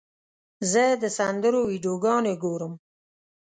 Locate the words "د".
1.01-1.03